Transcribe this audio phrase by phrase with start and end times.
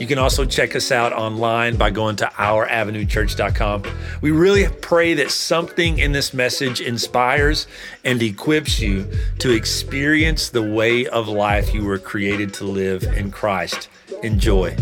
[0.00, 3.82] You can also check us out online by going to ouravenuechurch.com.
[4.22, 7.66] We really pray that something in this message inspires
[8.02, 9.06] and equips you
[9.40, 13.90] to experience the way of life you were created to live in Christ.
[14.22, 14.74] Enjoy.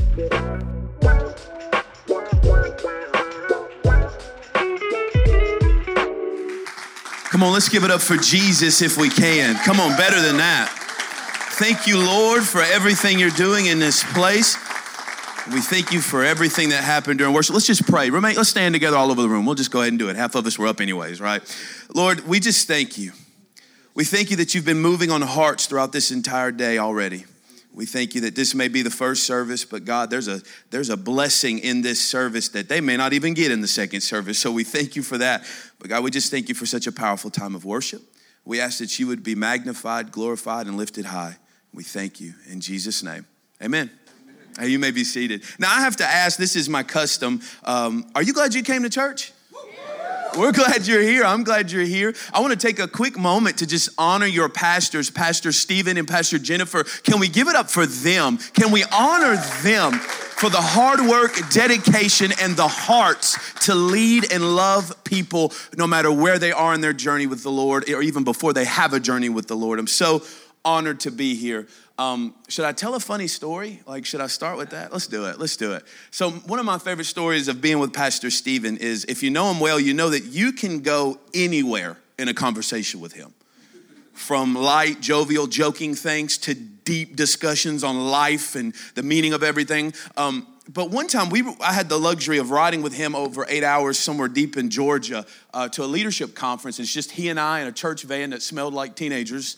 [7.24, 9.56] Come on, let's give it up for Jesus if we can.
[9.64, 10.72] Come on, better than that.
[11.58, 14.56] Thank you, Lord, for everything you're doing in this place.
[15.52, 17.54] We thank you for everything that happened during worship.
[17.54, 18.10] Let's just pray.
[18.10, 19.46] Let's stand together all over the room.
[19.46, 20.16] We'll just go ahead and do it.
[20.16, 21.42] Half of us were up anyways, right?
[21.94, 23.12] Lord, we just thank you.
[23.94, 27.24] We thank you that you've been moving on hearts throughout this entire day already.
[27.72, 30.90] We thank you that this may be the first service, but God, there's a there's
[30.90, 34.38] a blessing in this service that they may not even get in the second service.
[34.38, 35.44] So we thank you for that.
[35.78, 38.02] But God, we just thank you for such a powerful time of worship.
[38.44, 41.36] We ask that you would be magnified, glorified, and lifted high.
[41.72, 43.27] We thank you in Jesus' name.
[43.62, 43.90] Amen.
[44.61, 45.42] You may be seated.
[45.59, 47.41] Now, I have to ask this is my custom.
[47.64, 49.33] Um, are you glad you came to church?
[50.37, 51.25] We're glad you're here.
[51.25, 52.14] I'm glad you're here.
[52.33, 56.06] I want to take a quick moment to just honor your pastors, Pastor Stephen and
[56.06, 56.84] Pastor Jennifer.
[56.84, 58.39] Can we give it up for them?
[58.53, 63.36] Can we honor them for the hard work, dedication, and the hearts
[63.67, 67.51] to lead and love people no matter where they are in their journey with the
[67.51, 69.79] Lord or even before they have a journey with the Lord?
[69.79, 70.23] I'm so
[70.64, 71.67] honored to be here.
[71.98, 73.80] Um, should I tell a funny story?
[73.84, 74.92] Like, should I start with that?
[74.92, 75.41] Let's do it.
[75.41, 75.82] Let's do it.
[76.12, 79.50] So, one of my favorite stories of being with Pastor Stephen is if you know
[79.50, 83.34] him well, you know that you can go anywhere in a conversation with him.
[84.12, 89.92] From light, jovial, joking things to deep discussions on life and the meaning of everything.
[90.17, 93.64] Um, but one time we I had the luxury of riding with him over eight
[93.64, 96.78] hours somewhere deep in Georgia uh, to a leadership conference.
[96.78, 99.56] It's just he and I in a church van that smelled like teenagers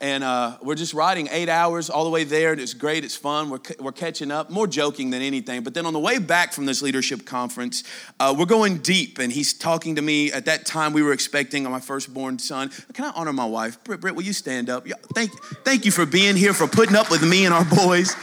[0.00, 2.52] and uh, we're just riding eight hours all the way there.
[2.52, 3.50] and It's great, it's fun.
[3.50, 5.62] We're, we're catching up, more joking than anything.
[5.62, 7.84] But then on the way back from this leadership conference,
[8.18, 10.32] uh, we're going deep, and he's talking to me.
[10.32, 12.70] At that time, we were expecting my firstborn son.
[12.94, 13.82] Can I honor my wife?
[13.84, 14.86] Britt, Britt will you stand up?
[15.14, 15.32] Thank,
[15.64, 18.16] thank you for being here, for putting up with me and our boys.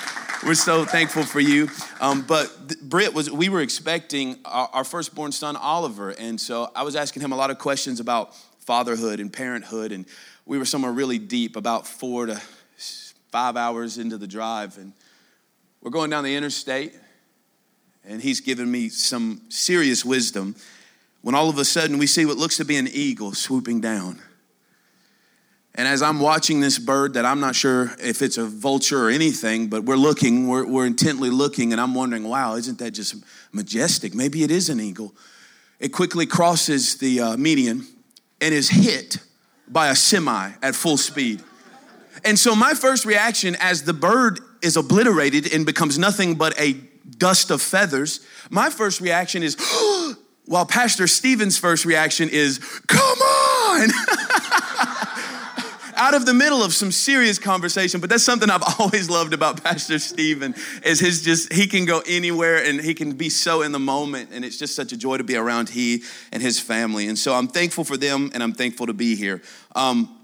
[0.45, 1.69] We're so thankful for you.
[1.99, 6.11] Um, but Britt was, we were expecting our, our firstborn son, Oliver.
[6.11, 10.05] And so I was asking him a lot of questions about fatherhood and parenthood and
[10.49, 12.41] we were somewhere really deep, about four to
[13.31, 14.79] five hours into the drive.
[14.79, 14.93] And
[15.79, 16.95] we're going down the interstate,
[18.03, 20.55] and he's given me some serious wisdom
[21.21, 24.19] when all of a sudden we see what looks to be an eagle swooping down.
[25.75, 29.11] And as I'm watching this bird, that I'm not sure if it's a vulture or
[29.11, 33.23] anything, but we're looking, we're, we're intently looking, and I'm wondering, wow, isn't that just
[33.51, 34.15] majestic?
[34.15, 35.13] Maybe it is an eagle.
[35.79, 37.85] It quickly crosses the uh, median
[38.41, 39.19] and is hit
[39.69, 41.43] by a semi at full speed.
[42.23, 46.73] And so, my first reaction as the bird is obliterated and becomes nothing but a
[47.17, 48.19] dust of feathers,
[48.49, 49.55] my first reaction is,
[50.45, 53.89] while Pastor Stephen's first reaction is, come on!
[55.99, 59.61] out of the middle of some serious conversation, but that's something I've always loved about
[59.61, 63.73] Pastor Stephen is his just he can go anywhere and he can be so in
[63.73, 67.07] the moment and it's just such a joy to be around he and his family.
[67.07, 69.41] And so I'm thankful for them and I'm thankful to be here.
[69.75, 70.15] Um,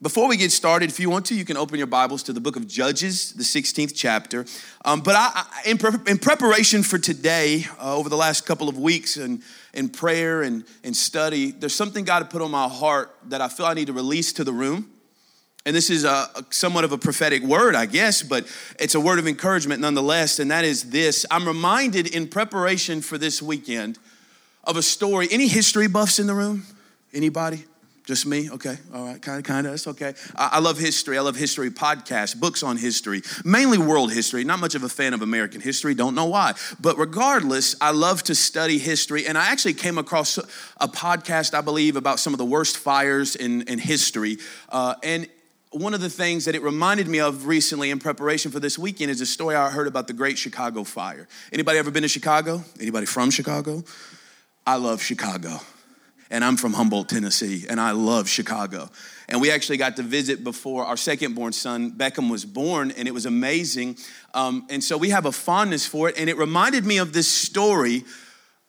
[0.00, 2.40] before we get started, if you want to, you can open your Bibles to the
[2.40, 4.46] book of Judges, the 16th chapter.
[4.84, 8.68] Um, but I, I, in, pre- in, preparation for today, uh, over the last couple
[8.68, 9.42] of weeks, and
[9.74, 13.66] in prayer and, and study, there's something God put on my heart that I feel
[13.66, 14.90] I need to release to the room.
[15.66, 18.46] And this is a, a, somewhat of a prophetic word, I guess, but
[18.80, 20.38] it's a word of encouragement nonetheless.
[20.38, 23.98] And that is this I'm reminded in preparation for this weekend
[24.64, 25.28] of a story.
[25.30, 26.64] Any history buffs in the room?
[27.12, 27.64] Anybody?
[28.08, 28.48] Just me?
[28.50, 28.74] Okay.
[28.94, 29.20] All right.
[29.20, 29.72] Kind of, kind of.
[29.74, 30.14] That's okay.
[30.34, 31.18] I, I, love history.
[31.18, 34.44] I love history podcasts, books on history, mainly world history.
[34.44, 35.92] Not much of a fan of American history.
[35.94, 36.54] Don't know why.
[36.80, 39.26] But regardless, I love to study history.
[39.26, 43.36] And I actually came across a podcast, I believe, about some of the worst fires
[43.36, 44.38] in, in history.
[44.70, 45.28] Uh, and
[45.72, 49.10] one of the things that it reminded me of recently in preparation for this weekend
[49.10, 51.28] is a story I heard about the Great Chicago Fire.
[51.52, 52.64] Anybody ever been to Chicago?
[52.80, 53.84] Anybody from Chicago?
[54.66, 55.60] I love Chicago
[56.30, 58.90] and I'm from Humboldt, Tennessee, and I love Chicago.
[59.28, 63.06] And we actually got to visit before our second born son, Beckham, was born, and
[63.06, 63.96] it was amazing.
[64.34, 66.18] Um, and so we have a fondness for it.
[66.18, 68.04] And it reminded me of this story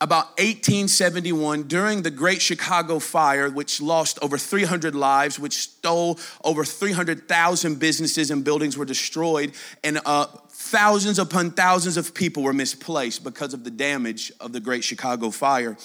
[0.01, 6.63] about 1871 during the Great Chicago Fire, which lost over 300 lives, which stole over
[6.63, 9.51] 300,000 businesses and buildings were destroyed,
[9.83, 14.61] and uh, thousands upon thousands of people were misplaced because of the damage of the
[14.61, 15.75] Great Chicago Fire.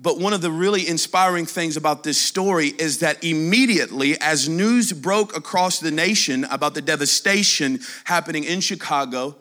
[0.00, 4.92] But one of the really inspiring things about this story is that immediately, as news
[4.92, 9.36] broke across the nation about the devastation happening in Chicago,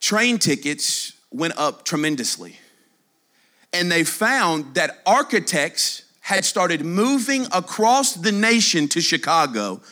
[0.00, 2.58] train tickets went up tremendously
[3.74, 9.82] and they found that architects had started moving across the nation to Chicago.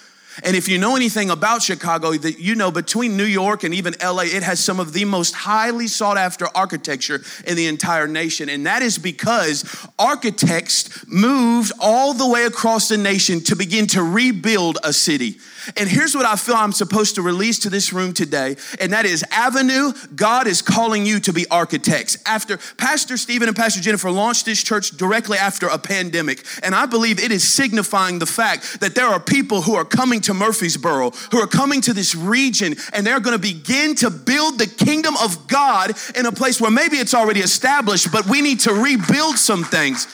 [0.45, 3.95] And if you know anything about Chicago, that you know between New York and even
[4.03, 8.49] LA, it has some of the most highly sought after architecture in the entire nation.
[8.49, 9.65] And that is because
[9.99, 15.39] architects moved all the way across the nation to begin to rebuild a city.
[15.77, 19.05] And here's what I feel I'm supposed to release to this room today, and that
[19.05, 22.19] is Avenue, God is calling you to be architects.
[22.27, 26.87] After Pastor Stephen and Pastor Jennifer launched this church directly after a pandemic, and I
[26.87, 31.11] believe it is signifying the fact that there are people who are coming to Murfreesboro,
[31.31, 35.47] who are coming to this region, and they're gonna begin to build the kingdom of
[35.49, 39.65] God in a place where maybe it's already established, but we need to rebuild some
[39.65, 40.07] things.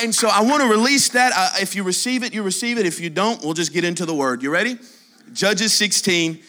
[0.00, 1.32] And so I want to release that.
[1.34, 2.86] Uh, if you receive it, you receive it.
[2.86, 4.42] If you don't, we'll just get into the word.
[4.42, 4.78] You ready?
[5.32, 6.40] Judges 16.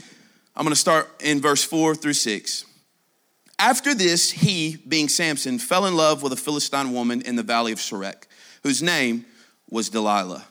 [0.56, 2.66] I'm going to start in verse 4 through 6.
[3.58, 7.72] After this, he, being Samson, fell in love with a Philistine woman in the valley
[7.72, 8.24] of Sorek,
[8.64, 9.26] whose name
[9.70, 10.46] was Delilah.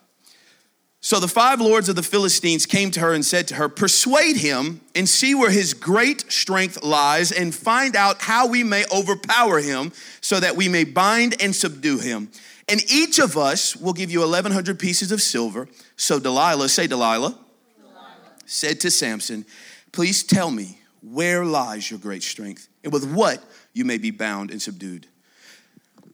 [1.04, 4.38] So the five lords of the Philistines came to her and said to her, Persuade
[4.38, 9.60] him and see where his great strength lies, and find out how we may overpower
[9.60, 9.92] him,
[10.22, 12.30] so that we may bind and subdue him.
[12.70, 15.68] And each of us will give you 1,100 pieces of silver.
[15.96, 17.38] So Delilah, say Delilah,
[17.76, 18.08] Delilah,
[18.46, 19.44] said to Samson,
[19.92, 24.50] Please tell me where lies your great strength, and with what you may be bound
[24.50, 25.06] and subdued.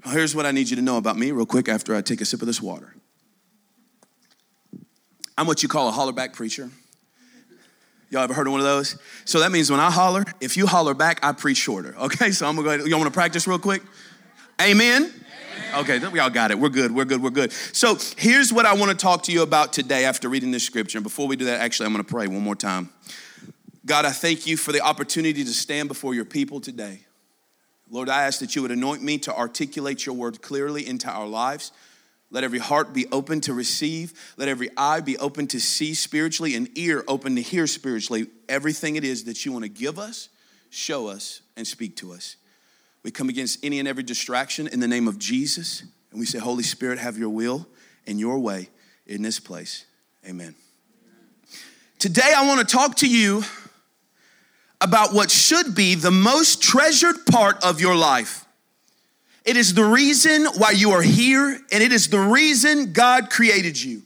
[0.04, 2.24] Here's what I need you to know about me, real quick, after I take a
[2.24, 2.96] sip of this water.
[5.40, 6.68] I'm what you call a hollerback preacher.
[8.10, 8.98] Y'all ever heard of one of those?
[9.24, 11.94] So that means when I holler, if you holler back, I preach shorter.
[11.98, 12.86] Okay, so I'm gonna go ahead.
[12.86, 13.80] Y'all wanna practice real quick?
[14.60, 15.10] Amen.
[15.78, 16.58] Okay, we all got it.
[16.58, 16.94] We're good.
[16.94, 17.22] We're good.
[17.22, 17.52] We're good.
[17.52, 20.98] So here's what I want to talk to you about today after reading this scripture.
[20.98, 22.90] And before we do that, actually, I'm to pray one more time.
[23.86, 27.00] God, I thank you for the opportunity to stand before your people today.
[27.88, 31.26] Lord, I ask that you would anoint me to articulate your word clearly into our
[31.26, 31.72] lives.
[32.30, 34.34] Let every heart be open to receive.
[34.36, 38.96] Let every eye be open to see spiritually and ear open to hear spiritually everything
[38.96, 40.28] it is that you want to give us,
[40.70, 42.36] show us, and speak to us.
[43.02, 45.82] We come against any and every distraction in the name of Jesus.
[46.10, 47.66] And we say, Holy Spirit, have your will
[48.06, 48.68] and your way
[49.06, 49.86] in this place.
[50.28, 50.54] Amen.
[51.98, 53.42] Today, I want to talk to you
[54.80, 58.44] about what should be the most treasured part of your life.
[59.44, 63.82] It is the reason why you are here, and it is the reason God created
[63.82, 64.02] you.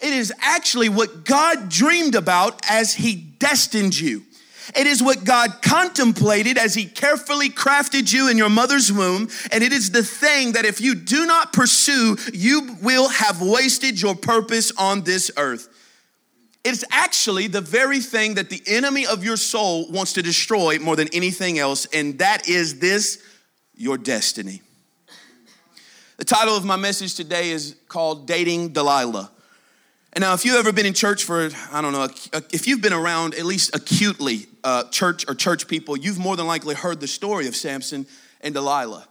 [0.00, 4.22] It is actually what God dreamed about as He destined you.
[4.74, 9.28] It is what God contemplated as He carefully crafted you in your mother's womb.
[9.52, 14.00] And it is the thing that if you do not pursue, you will have wasted
[14.00, 15.68] your purpose on this earth.
[16.64, 20.94] It's actually the very thing that the enemy of your soul wants to destroy more
[20.94, 23.22] than anything else, and that is this
[23.74, 24.60] your destiny.
[26.20, 29.30] The title of my message today is called Dating Delilah.
[30.12, 32.08] And now, if you've ever been in church for, I don't know,
[32.52, 36.46] if you've been around at least acutely uh, church or church people, you've more than
[36.46, 38.06] likely heard the story of Samson
[38.42, 39.08] and Delilah.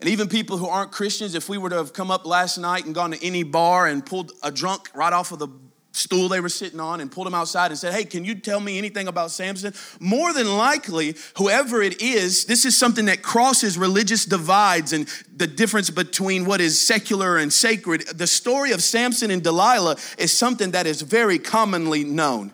[0.00, 2.84] And even people who aren't Christians, if we were to have come up last night
[2.84, 5.48] and gone to any bar and pulled a drunk right off of the
[5.92, 8.60] stool they were sitting on and pulled him outside and said, Hey, can you tell
[8.60, 9.74] me anything about Samson?
[9.98, 15.46] More than likely, whoever it is, this is something that crosses religious divides and the
[15.46, 18.06] difference between what is secular and sacred.
[18.08, 22.52] The story of Samson and Delilah is something that is very commonly known.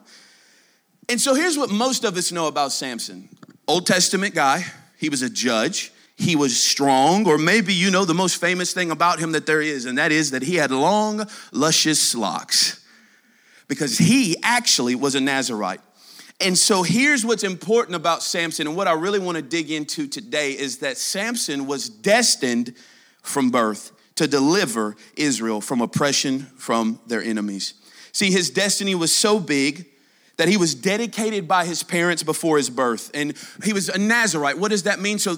[1.09, 3.29] And so here's what most of us know about Samson
[3.69, 4.65] Old Testament guy,
[4.99, 5.93] he was a judge.
[6.19, 9.61] He was strong, or maybe you know the most famous thing about him that there
[9.61, 12.86] is, and that is that he had long, luscious locks
[13.69, 15.81] because he actually was a Nazarite.
[16.41, 20.07] And so here's what's important about Samson, and what I really want to dig into
[20.07, 22.75] today is that Samson was destined
[23.23, 27.75] from birth to deliver Israel from oppression from their enemies.
[28.13, 29.87] See, his destiny was so big
[30.37, 33.11] that he was dedicated by his parents before his birth.
[33.15, 34.59] And he was a Nazarite.
[34.59, 35.19] What does that mean?
[35.19, 35.37] So,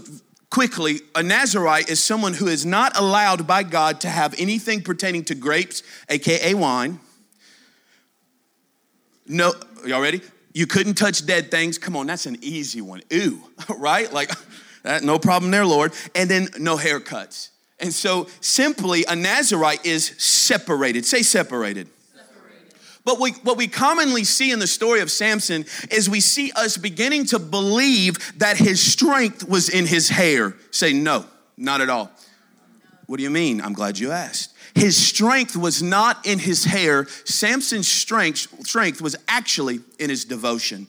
[0.50, 5.25] quickly, a Nazarite is someone who is not allowed by God to have anything pertaining
[5.25, 7.00] to grapes, aka wine,
[9.28, 9.52] no,
[9.87, 10.20] y'all ready?
[10.52, 11.78] You couldn't touch dead things.
[11.78, 13.02] Come on, that's an easy one.
[13.12, 13.40] Ooh,
[13.76, 14.12] right?
[14.12, 14.30] Like,
[14.85, 15.92] Uh, no problem there, Lord.
[16.14, 17.50] And then no haircuts.
[17.78, 21.04] And so simply, a Nazarite is separated.
[21.04, 21.88] Say separated.
[23.04, 26.76] But we, what we commonly see in the story of Samson is we see us
[26.76, 30.54] beginning to believe that his strength was in his hair.
[30.70, 31.25] Say, no,
[31.56, 32.11] not at all.
[33.06, 33.62] What do you mean?
[33.62, 34.52] I'm glad you asked.
[34.78, 37.08] His strength was not in his hair.
[37.25, 40.87] Samson's strength, strength was actually in his devotion.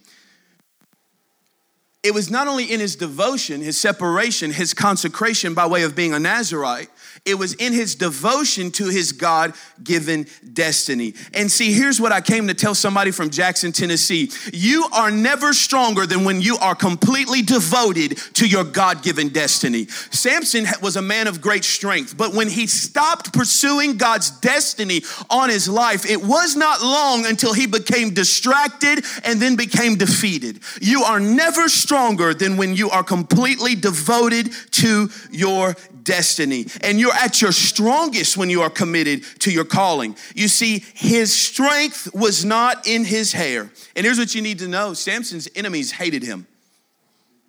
[2.03, 6.13] It was not only in his devotion, his separation, his consecration by way of being
[6.13, 6.89] a Nazarite,
[7.25, 11.13] it was in his devotion to his God given destiny.
[11.33, 14.31] And see, here's what I came to tell somebody from Jackson, Tennessee.
[14.53, 19.87] You are never stronger than when you are completely devoted to your God given destiny.
[19.87, 25.49] Samson was a man of great strength, but when he stopped pursuing God's destiny on
[25.49, 30.59] his life, it was not long until he became distracted and then became defeated.
[30.81, 36.65] You are never stronger than when you are completely devoted to your destiny.
[36.81, 40.15] And you're at your strongest when you are committed to your calling.
[40.35, 43.71] You see, his strength was not in his hair.
[43.95, 46.45] And here's what you need to know Samson's enemies hated him.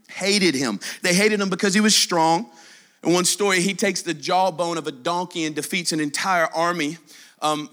[0.09, 0.81] Hated him.
[1.03, 2.51] They hated him because he was strong.
[3.05, 6.97] In one story, he takes the jawbone of a donkey and defeats an entire army.
[7.43, 7.69] Um,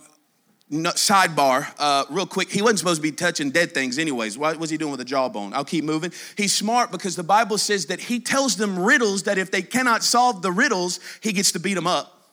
[0.69, 2.51] no, sidebar, uh, real quick.
[2.51, 4.37] He wasn't supposed to be touching dead things, anyways.
[4.37, 5.53] What was he doing with a jawbone?
[5.53, 6.11] I'll keep moving.
[6.35, 10.03] He's smart because the Bible says that he tells them riddles that if they cannot
[10.03, 12.31] solve the riddles, he gets to beat them up.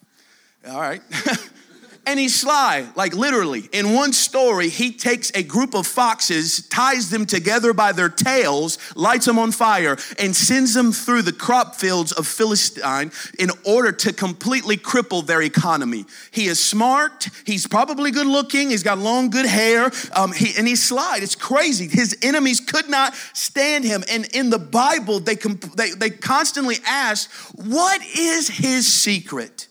[0.69, 1.01] All right.
[2.07, 3.69] And he's sly, like literally.
[3.73, 8.79] In one story, he takes a group of foxes, ties them together by their tails,
[8.95, 13.91] lights them on fire, and sends them through the crop fields of Philistine in order
[13.91, 16.05] to completely cripple their economy.
[16.31, 17.29] He is smart.
[17.47, 18.71] He's probably good looking.
[18.71, 19.91] He's got long, good hair.
[20.15, 21.21] Um, he, and he's sly.
[21.23, 21.89] It's crazy.
[21.89, 24.05] His enemies could not stand him.
[24.11, 29.69] And in the Bible, they, comp- they, they constantly ask, What is his secret?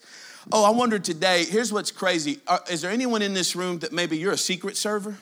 [0.51, 2.39] Oh, I wonder today, here's what's crazy.
[2.69, 5.17] Is there anyone in this room that maybe you're a secret server?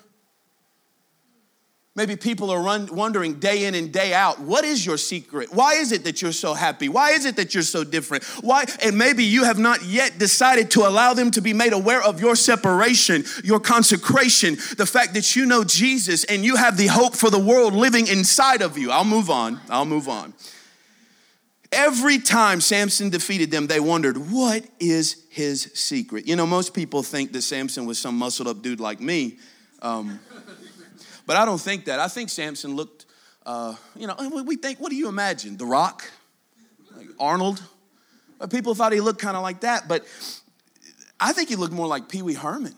[1.94, 5.54] Maybe people are run, wondering day in and day out, what is your secret?
[5.54, 6.88] Why is it that you're so happy?
[6.88, 8.24] Why is it that you're so different?
[8.40, 8.64] Why?
[8.82, 12.22] And maybe you have not yet decided to allow them to be made aware of
[12.22, 17.14] your separation, your consecration, the fact that you know Jesus and you have the hope
[17.14, 18.90] for the world living inside of you.
[18.90, 19.60] I'll move on.
[19.70, 20.34] I'll move on.
[21.72, 26.28] Every time Samson defeated them, they wondered, what is his secret?
[26.28, 29.38] You know, most people think that Samson was some muscled up dude like me.
[29.82, 30.20] Um,
[31.26, 32.00] but I don't think that.
[32.00, 33.06] I think Samson looked,
[33.46, 35.56] uh, you know, we think, what do you imagine?
[35.56, 36.04] The Rock?
[36.96, 37.64] Like Arnold?
[38.50, 40.06] People thought he looked kind of like that, but
[41.20, 42.76] I think he looked more like Pee Wee Herman.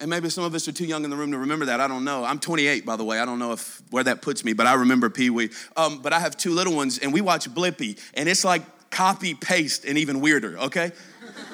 [0.00, 1.80] And maybe some of us are too young in the room to remember that.
[1.80, 2.24] I don't know.
[2.24, 3.18] I'm 28, by the way.
[3.18, 5.50] I don't know if where that puts me, but I remember Pee Wee.
[5.76, 9.34] Um, but I have two little ones, and we watch Blippi, and it's like copy
[9.34, 10.58] paste and even weirder.
[10.58, 10.92] Okay.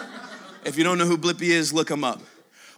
[0.64, 2.20] if you don't know who Blippi is, look him up.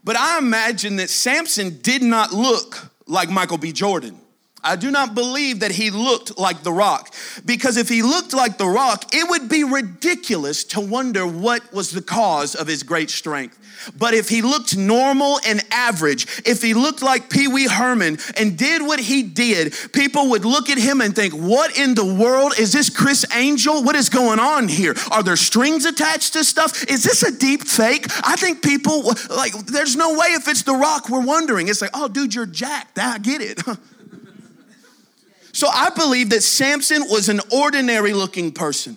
[0.05, 3.73] But I imagine that Samson did not look like Michael B.
[3.73, 4.21] Jordan.
[4.63, 7.15] I do not believe that he looked like The Rock.
[7.45, 11.93] Because if he looked like The Rock, it would be ridiculous to wonder what was
[11.93, 13.59] the cause of his great strength.
[13.99, 18.57] But if he looked normal and average, if he looked like Pee Wee Herman and
[18.57, 22.55] did what he did, people would look at him and think, What in the world?
[22.59, 23.83] Is this Criss Angel?
[23.83, 24.95] What is going on here?
[25.11, 26.85] Are there strings attached to stuff?
[26.91, 28.07] Is this a deep fake?
[28.25, 31.69] I think people, like, there's no way if it's The Rock, we're wondering.
[31.69, 32.99] It's like, Oh, dude, you're jacked.
[32.99, 33.61] I get it.
[35.53, 38.97] so I believe that Samson was an ordinary looking person.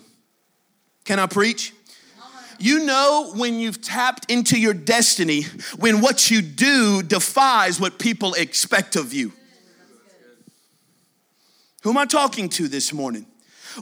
[1.04, 1.72] Can I preach?
[2.60, 5.44] You know when you've tapped into your destiny,
[5.78, 9.32] when what you do defies what people expect of you.
[11.82, 13.24] Who am I talking to this morning?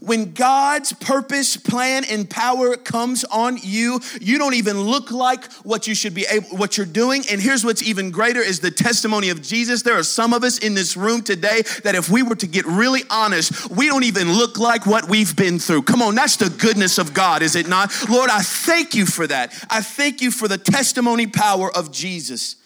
[0.01, 5.87] When God's purpose, plan, and power comes on you, you don't even look like what
[5.87, 7.25] you should be able, what you're doing.
[7.31, 9.83] And here's what's even greater is the testimony of Jesus.
[9.83, 12.67] There are some of us in this room today that if we were to get
[12.67, 15.83] really honest, we don't even look like what we've been through.
[15.83, 17.93] Come on, that's the goodness of God, is it not?
[18.09, 19.53] Lord, I thank you for that.
[19.71, 22.57] I thank you for the testimony power of Jesus.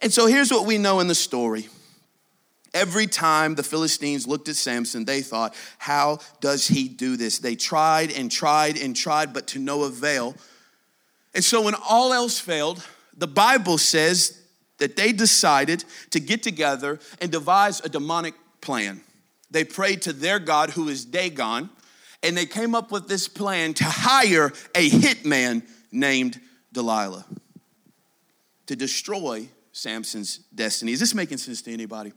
[0.00, 1.68] And so here's what we know in the story.
[2.74, 7.38] Every time the Philistines looked at Samson, they thought, How does he do this?
[7.38, 10.34] They tried and tried and tried, but to no avail.
[11.34, 12.86] And so, when all else failed,
[13.16, 14.38] the Bible says
[14.78, 19.02] that they decided to get together and devise a demonic plan.
[19.50, 21.68] They prayed to their God, who is Dagon,
[22.22, 26.40] and they came up with this plan to hire a hitman named
[26.72, 27.26] Delilah
[28.66, 30.92] to destroy Samson's destiny.
[30.92, 32.12] Is this making sense to anybody?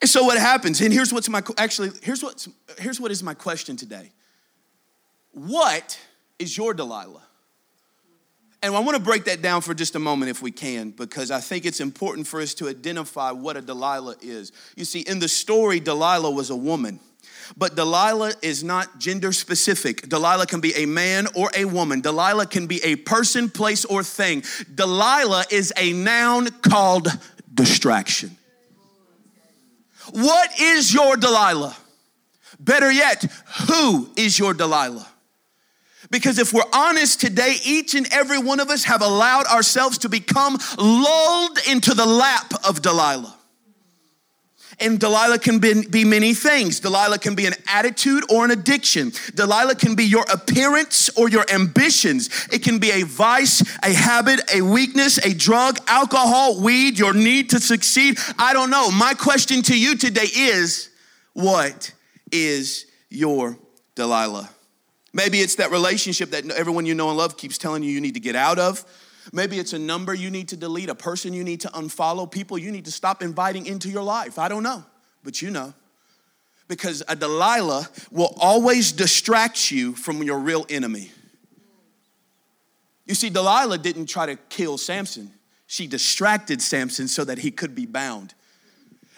[0.00, 3.34] And so what happens, and here's what's my actually, here's what's here's what is my
[3.34, 4.12] question today.
[5.32, 5.98] What
[6.38, 7.22] is your Delilah?
[8.62, 11.30] And I want to break that down for just a moment if we can, because
[11.30, 14.50] I think it's important for us to identify what a Delilah is.
[14.74, 16.98] You see, in the story, Delilah was a woman.
[17.56, 20.08] But Delilah is not gender specific.
[20.08, 22.00] Delilah can be a man or a woman.
[22.00, 24.42] Delilah can be a person, place, or thing.
[24.74, 27.08] Delilah is a noun called
[27.54, 28.36] distraction.
[30.10, 31.76] What is your Delilah?
[32.58, 33.24] Better yet,
[33.68, 35.06] who is your Delilah?
[36.10, 40.08] Because if we're honest today, each and every one of us have allowed ourselves to
[40.08, 43.37] become lulled into the lap of Delilah.
[44.80, 46.78] And Delilah can be, be, many things.
[46.78, 49.12] Delilah can be an attitude or an addiction.
[49.34, 52.28] Delilah can be your appearance or your ambitions.
[52.52, 57.50] It can be a vice, a habit, a weakness, a drug, alcohol, weed, your need
[57.50, 58.18] to succeed.
[58.38, 58.90] I don't know.
[58.92, 60.90] My question to you today is
[61.32, 61.92] what
[62.30, 63.58] is your
[63.96, 64.48] Delilah?
[65.12, 68.14] Maybe it's that relationship that everyone you know and love keeps telling you you need
[68.14, 68.84] to get out of.
[69.32, 72.58] Maybe it's a number you need to delete, a person you need to unfollow, people
[72.58, 74.38] you need to stop inviting into your life.
[74.38, 74.84] I don't know,
[75.22, 75.74] but you know.
[76.68, 81.10] Because a Delilah will always distract you from your real enemy.
[83.06, 85.32] You see, Delilah didn't try to kill Samson,
[85.66, 88.34] she distracted Samson so that he could be bound.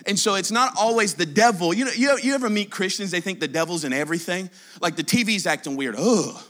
[0.07, 1.75] And so it's not always the devil.
[1.75, 4.49] You know, you, you ever meet Christians, they think the devil's in everything?
[4.81, 5.95] Like the TV's acting weird.
[5.99, 6.43] Ugh.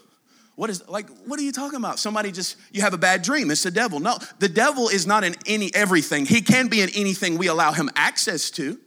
[0.60, 1.98] What is like what are you talking about?
[1.98, 3.50] Somebody just you have a bad dream.
[3.50, 3.98] It's the devil.
[3.98, 6.26] No, the devil is not in any everything.
[6.26, 8.78] He can be in anything we allow him access to.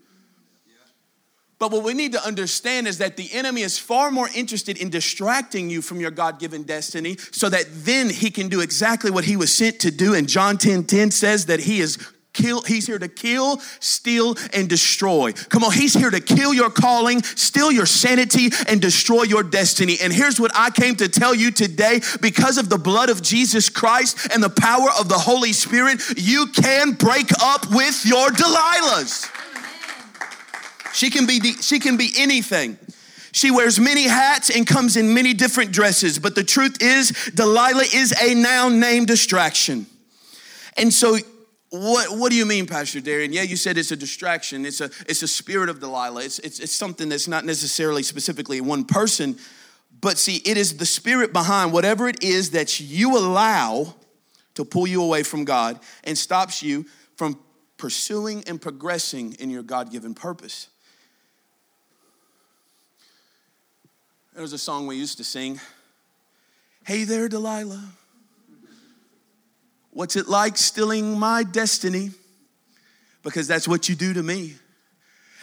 [1.57, 4.91] But what we need to understand is that the enemy is far more interested in
[4.91, 9.23] distracting you from your God given destiny so that then he can do exactly what
[9.23, 10.13] he was sent to do.
[10.13, 11.97] And John 10 10 says that he is
[12.33, 15.31] kill he's here to kill steal and destroy.
[15.31, 19.97] Come on he's here to kill your calling steal your sanity and destroy your destiny.
[20.01, 22.01] And here's what i came to tell you today.
[22.21, 26.47] Because of the blood of jesus christ and the power of the holy spirit you
[26.47, 29.29] can break up with your delilahs.
[30.93, 32.77] She can be she can be anything.
[33.31, 37.85] She wears many hats and comes in many different dresses but the truth is delilah
[37.93, 39.85] is a noun named distraction.
[40.77, 41.17] And so
[41.73, 43.33] what, what do you mean, Pastor Darian?
[43.33, 44.63] Yeah, you said it's a distraction.
[44.63, 46.23] It's a, it's a spirit of Delilah.
[46.23, 49.39] It's, it's, it's something that's not necessarily specifically one person,
[49.99, 53.95] but see, it is the spirit behind whatever it is that you allow
[54.53, 57.39] to pull you away from God and stops you from
[57.77, 60.67] pursuing and progressing in your God given purpose.
[64.33, 65.59] There was a song we used to sing
[66.85, 67.93] Hey there, Delilah.
[69.93, 72.11] What's it like stealing my destiny?
[73.21, 74.55] Because that's what you do to me.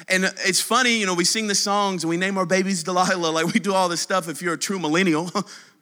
[0.08, 3.30] And it's funny, you know, we sing the songs and we name our babies Delilah,
[3.30, 5.30] like we do all this stuff if you're a true millennial.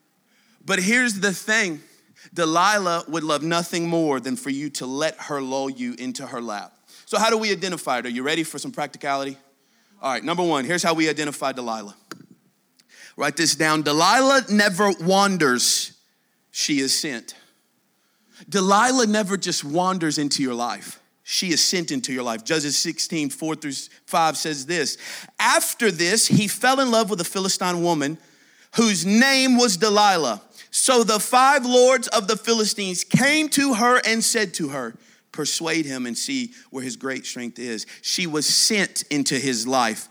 [0.64, 1.80] but here's the thing
[2.34, 6.42] Delilah would love nothing more than for you to let her lull you into her
[6.42, 6.72] lap.
[7.06, 8.06] So, how do we identify it?
[8.06, 9.38] Are you ready for some practicality?
[10.02, 11.96] All right, number one, here's how we identify Delilah.
[13.16, 15.92] Write this down Delilah never wanders,
[16.50, 17.34] she is sent.
[18.48, 21.00] Delilah never just wanders into your life.
[21.24, 22.42] She is sent into your life.
[22.42, 23.72] Judges 16, 4 through
[24.06, 24.96] 5 says this.
[25.38, 28.16] After this, he fell in love with a Philistine woman
[28.76, 30.40] whose name was Delilah.
[30.70, 34.94] So the five lords of the Philistines came to her and said to her,
[35.32, 37.86] Persuade him and see where his great strength is.
[38.02, 40.08] She was sent into his life.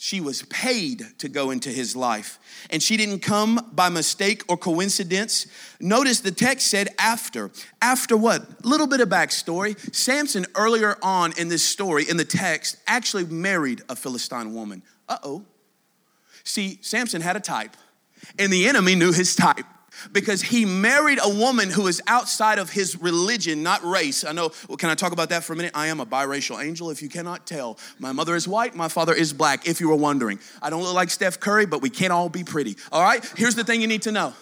[0.00, 2.38] She was paid to go into his life
[2.70, 5.48] and she didn't come by mistake or coincidence.
[5.80, 7.50] Notice the text said after.
[7.82, 8.64] After what?
[8.64, 9.76] Little bit of backstory.
[9.92, 14.84] Samson, earlier on in this story, in the text, actually married a Philistine woman.
[15.08, 15.44] Uh oh.
[16.44, 17.76] See, Samson had a type,
[18.38, 19.66] and the enemy knew his type
[20.12, 24.24] because he married a woman who is outside of his religion, not race.
[24.24, 25.72] I know, well, can I talk about that for a minute?
[25.74, 27.78] I am a biracial angel, if you cannot tell.
[27.98, 30.38] My mother is white, my father is black, if you were wondering.
[30.62, 32.76] I don't look like Steph Curry, but we can't all be pretty.
[32.92, 33.24] All right?
[33.36, 34.34] Here's the thing you need to know.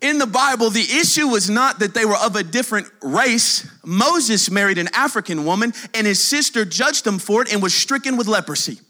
[0.00, 3.70] In the Bible, the issue was not that they were of a different race.
[3.84, 8.16] Moses married an African woman, and his sister judged him for it and was stricken
[8.16, 8.80] with leprosy.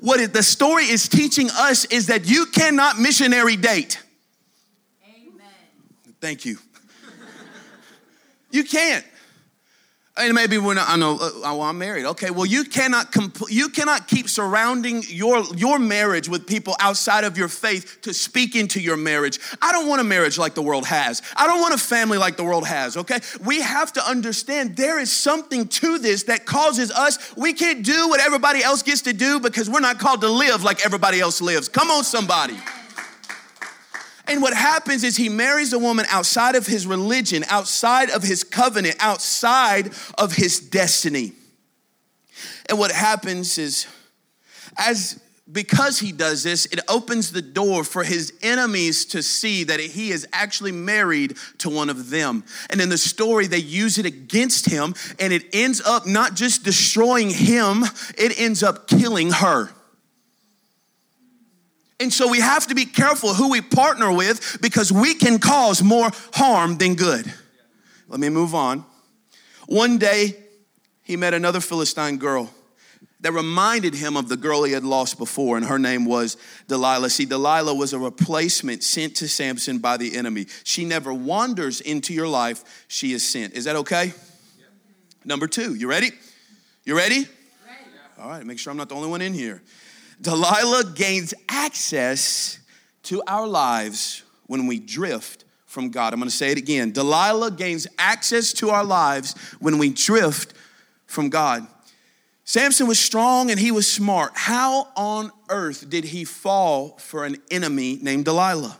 [0.00, 4.02] What it, the story is teaching us is that you cannot missionary date.
[5.04, 5.46] Amen.
[6.20, 6.58] Thank you.
[8.50, 9.04] you can't.
[10.18, 12.04] And maybe we're not, I know, uh, well, I'm married.
[12.04, 17.24] Okay, well, you cannot, compl- you cannot keep surrounding your, your marriage with people outside
[17.24, 19.38] of your faith to speak into your marriage.
[19.62, 21.22] I don't want a marriage like the world has.
[21.36, 23.20] I don't want a family like the world has, okay?
[23.44, 28.08] We have to understand there is something to this that causes us, we can't do
[28.08, 31.40] what everybody else gets to do because we're not called to live like everybody else
[31.40, 31.68] lives.
[31.68, 32.58] Come on, somebody.
[34.28, 38.44] And what happens is he marries a woman outside of his religion, outside of his
[38.44, 41.32] covenant, outside of his destiny.
[42.68, 43.86] And what happens is,
[44.76, 45.18] as
[45.50, 50.10] because he does this, it opens the door for his enemies to see that he
[50.10, 52.44] is actually married to one of them.
[52.68, 56.64] And in the story, they use it against him, and it ends up not just
[56.64, 57.84] destroying him,
[58.18, 59.70] it ends up killing her.
[62.00, 65.82] And so we have to be careful who we partner with because we can cause
[65.82, 67.32] more harm than good.
[68.08, 68.84] Let me move on.
[69.66, 70.36] One day,
[71.02, 72.50] he met another Philistine girl
[73.20, 76.36] that reminded him of the girl he had lost before, and her name was
[76.68, 77.10] Delilah.
[77.10, 80.46] See, Delilah was a replacement sent to Samson by the enemy.
[80.62, 83.54] She never wanders into your life, she is sent.
[83.54, 84.12] Is that okay?
[85.24, 86.12] Number two, you ready?
[86.84, 87.26] You ready?
[88.20, 89.62] All right, make sure I'm not the only one in here.
[90.20, 92.58] Delilah gains access
[93.04, 96.12] to our lives when we drift from God.
[96.12, 96.92] I'm gonna say it again.
[96.92, 100.54] Delilah gains access to our lives when we drift
[101.06, 101.66] from God.
[102.44, 104.32] Samson was strong and he was smart.
[104.34, 108.78] How on earth did he fall for an enemy named Delilah?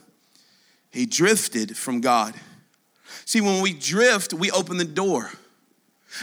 [0.90, 2.35] He drifted from God.
[3.27, 5.31] See, when we drift, we open the door.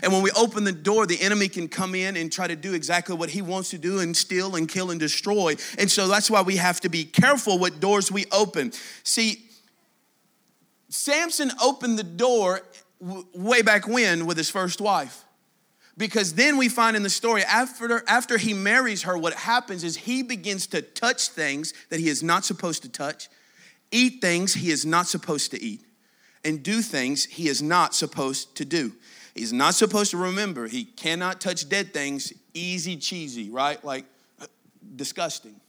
[0.04, 2.74] And when we open the door, the enemy can come in and try to do
[2.74, 5.56] exactly what he wants to do and steal and kill and destroy.
[5.78, 8.72] And so that's why we have to be careful what doors we open.
[9.04, 9.44] See,
[10.90, 12.62] Samson opened the door
[13.00, 15.24] way back when with his first wife.
[15.98, 19.96] Because then we find in the story, after, after he marries her, what happens is
[19.96, 23.30] he begins to touch things that he is not supposed to touch,
[23.92, 25.82] eat things he is not supposed to eat,
[26.44, 28.92] and do things he is not supposed to do.
[29.36, 30.68] He's not supposed to remember.
[30.68, 33.84] He cannot touch dead things, easy cheesy, right?
[33.84, 34.06] Like
[34.96, 35.60] disgusting.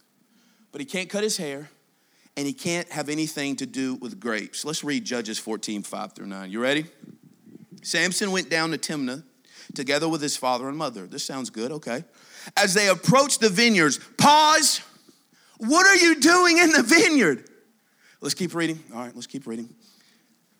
[0.71, 1.69] But he can't cut his hair
[2.37, 4.63] and he can't have anything to do with grapes.
[4.63, 6.49] Let's read Judges 14, 5 through 9.
[6.49, 6.85] You ready?
[7.83, 9.23] Samson went down to Timnah
[9.75, 11.05] together with his father and mother.
[11.05, 12.05] This sounds good, okay.
[12.55, 14.81] As they approached the vineyards, pause.
[15.57, 17.49] What are you doing in the vineyard?
[18.21, 18.81] Let's keep reading.
[18.93, 19.69] All right, let's keep reading.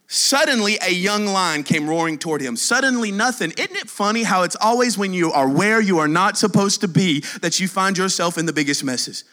[0.09, 2.55] Suddenly, a young lion came roaring toward him.
[2.55, 3.51] Suddenly, nothing.
[3.51, 6.87] Isn't it funny how it's always when you are where you are not supposed to
[6.87, 9.25] be that you find yourself in the biggest messes?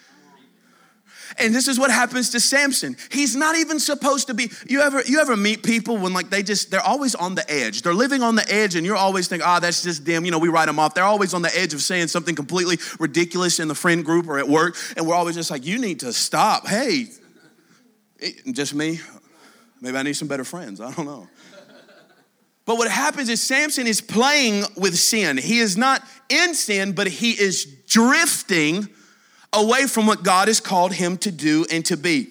[1.39, 2.97] And this is what happens to Samson.
[3.11, 4.51] He's not even supposed to be.
[4.69, 7.83] You ever you ever meet people when like they just they're always on the edge.
[7.83, 10.25] They're living on the edge, and you're always thinking, ah, oh, that's just them.
[10.25, 10.95] You know, we write them off.
[10.95, 14.39] They're always on the edge of saying something completely ridiculous in the friend group or
[14.39, 16.67] at work, and we're always just like, you need to stop.
[16.67, 17.07] Hey,
[18.19, 19.01] it, just me.
[19.81, 20.81] Maybe I need some better friends.
[20.81, 21.29] I don't know.
[22.67, 25.37] But what happens is Samson is playing with sin.
[25.37, 28.89] He is not in sin, but he is drifting
[29.53, 32.29] away from what God has called him to do and to be.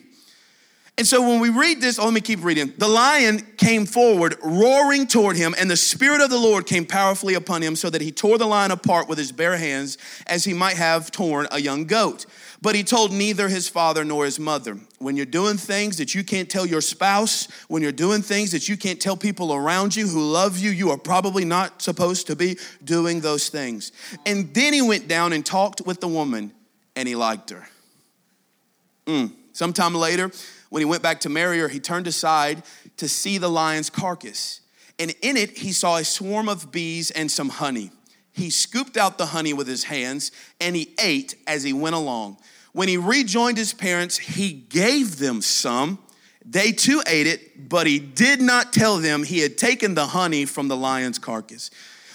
[0.97, 2.71] And so when we read this, oh, let me keep reading.
[2.77, 7.33] The lion came forward, roaring toward him, and the Spirit of the Lord came powerfully
[7.33, 10.53] upon him, so that he tore the lion apart with his bare hands, as he
[10.53, 12.27] might have torn a young goat.
[12.63, 14.77] But he told neither his father nor his mother.
[14.99, 18.69] When you're doing things that you can't tell your spouse, when you're doing things that
[18.69, 22.37] you can't tell people around you who love you, you are probably not supposed to
[22.37, 23.91] be doing those things.
[24.25, 26.53] And then he went down and talked with the woman,
[26.95, 27.67] and he liked her.
[29.07, 29.33] Mm.
[29.51, 30.31] Sometime later,
[30.69, 32.63] when he went back to marry her, he turned aside
[32.95, 34.61] to see the lion's carcass.
[34.97, 37.91] And in it, he saw a swarm of bees and some honey.
[38.31, 42.37] He scooped out the honey with his hands and he ate as he went along.
[42.73, 45.99] When he rejoined his parents, he gave them some.
[46.45, 50.45] They too ate it, but he did not tell them he had taken the honey
[50.45, 51.71] from the lion's carcass.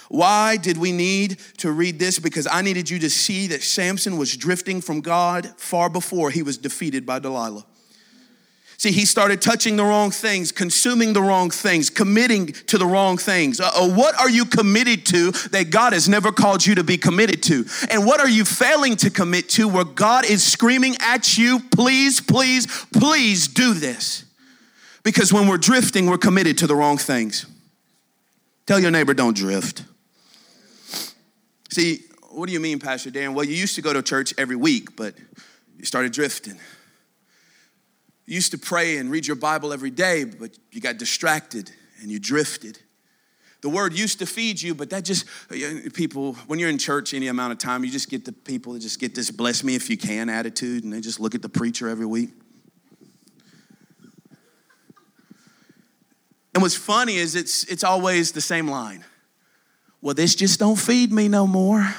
[0.09, 2.19] Why did we need to read this?
[2.19, 6.43] Because I needed you to see that Samson was drifting from God far before he
[6.43, 7.65] was defeated by Delilah.
[8.79, 13.17] See, he started touching the wrong things, consuming the wrong things, committing to the wrong
[13.17, 13.59] things.
[13.59, 17.43] Uh, what are you committed to that God has never called you to be committed
[17.43, 17.65] to?
[17.91, 22.21] And what are you failing to commit to where God is screaming at you, please,
[22.21, 24.23] please, please do this?
[25.03, 27.47] Because when we're drifting, we're committed to the wrong things.
[28.65, 29.83] Tell your neighbor, don't drift.
[31.69, 33.33] See, what do you mean, Pastor Dan?
[33.33, 35.15] Well, you used to go to church every week, but
[35.77, 36.57] you started drifting.
[38.29, 42.11] You used to pray and read your Bible every day, but you got distracted and
[42.11, 42.77] you drifted.
[43.61, 45.25] The word used to feed you, but that just,
[45.95, 48.81] people, when you're in church any amount of time, you just get the people that
[48.81, 51.49] just get this bless me if you can attitude, and they just look at the
[51.49, 52.29] preacher every week.
[56.53, 59.03] And what's funny is it's, it's always the same line.
[60.01, 61.95] Well, this just don't feed me no more.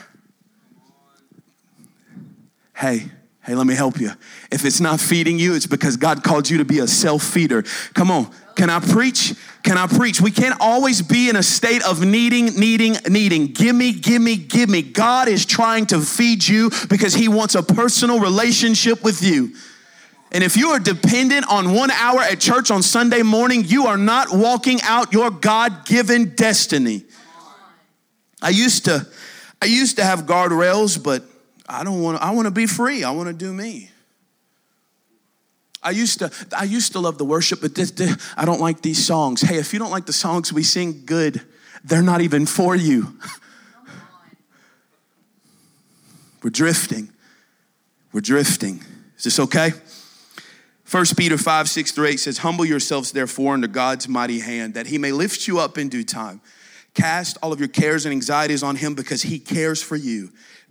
[2.77, 3.11] Hey,
[3.47, 4.11] hey, let me help you.
[4.51, 7.63] If it's not feeding you, it's because God called you to be a self feeder.
[7.95, 9.35] Come on, can I preach?
[9.63, 10.21] Can I preach?
[10.21, 13.49] We can't always be in a state of needing, needing, needing.
[13.49, 14.83] Gimme, gimme, gimme.
[14.83, 19.55] God is trying to feed you because He wants a personal relationship with you.
[20.33, 23.97] And if you are dependent on one hour at church on Sunday morning, you are
[23.97, 27.05] not walking out your God given destiny.
[28.41, 29.07] I used to,
[29.61, 31.25] I used to have guardrails, but
[31.71, 32.19] I don't want.
[32.19, 33.05] to, I want to be free.
[33.05, 33.91] I want to do me.
[35.83, 38.83] I used to, I used to love the worship, but this, this, I don't like
[38.83, 39.41] these songs.
[39.41, 41.41] Hey, if you don't like the songs we sing, good.
[41.85, 43.17] They're not even for you.
[46.43, 47.11] We're drifting.
[48.13, 48.83] We're drifting.
[49.17, 49.73] Is this okay?
[50.91, 54.89] 1 Peter 5, 6 through 8 says, Humble yourselves, therefore, under God's mighty hand, that
[54.89, 56.41] he may lift you up in due time.
[56.95, 60.31] Cast all of your cares and anxieties on him because he cares for you.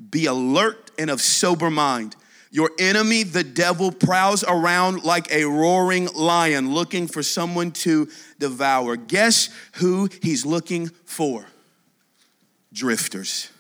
[0.10, 2.16] Be alert and of sober mind.
[2.52, 8.96] Your enemy, the devil, prowls around like a roaring lion looking for someone to devour.
[8.96, 11.46] Guess who he's looking for?
[12.74, 13.52] Drifters.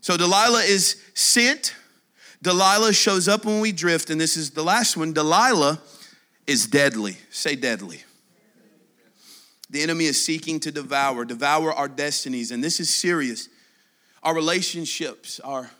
[0.00, 1.74] So Delilah is sent
[2.42, 5.12] Delilah shows up when we drift, and this is the last one.
[5.12, 5.80] Delilah
[6.46, 7.18] is deadly.
[7.30, 8.02] Say deadly.
[9.70, 13.48] The enemy is seeking to devour, devour our destinies, and this is serious.
[14.22, 15.70] Our relationships, our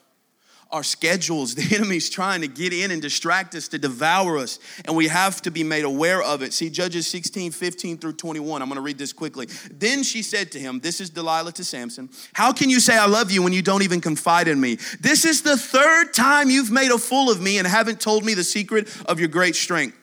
[0.70, 1.54] our schedules.
[1.60, 5.42] The enemy's trying to get in and distract us, to devour us, and we have
[5.42, 6.52] to be made aware of it.
[6.52, 8.62] See, Judges 16, 15 through 21.
[8.62, 9.46] I'm gonna read this quickly.
[9.70, 13.06] Then she said to him, This is Delilah to Samson, How can you say I
[13.06, 14.78] love you when you don't even confide in me?
[15.00, 18.34] This is the third time you've made a fool of me and haven't told me
[18.34, 19.96] the secret of your great strength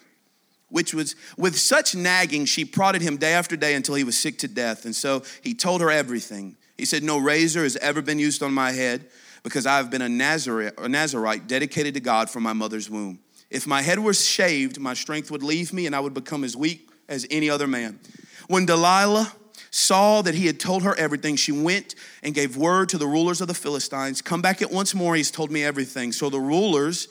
[0.70, 4.38] which was with such nagging, she prodded him day after day until he was sick
[4.40, 4.86] to death.
[4.86, 6.58] And so he told her everything.
[6.78, 9.06] He said, No razor has ever been used on my head
[9.44, 13.20] because I have been a Nazarite, a Nazarite dedicated to God from my mother's womb.
[13.50, 16.58] If my head were shaved, my strength would leave me and I would become as
[16.58, 18.00] weak as any other man.
[18.48, 19.34] When Delilah
[19.72, 23.42] saw that he had told her everything, she went and gave word to the rulers
[23.42, 26.12] of the Philistines Come back at once more, he's told me everything.
[26.12, 27.08] So the rulers